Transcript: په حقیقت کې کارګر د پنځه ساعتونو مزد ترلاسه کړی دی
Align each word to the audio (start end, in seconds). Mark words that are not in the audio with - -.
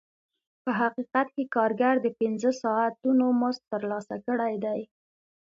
په 0.63 0.71
حقیقت 0.79 1.27
کې 1.35 1.43
کارګر 1.55 1.95
د 2.01 2.07
پنځه 2.19 2.51
ساعتونو 2.61 3.25
مزد 3.41 3.63
ترلاسه 3.73 4.15
کړی 4.25 4.53
دی 4.63 4.81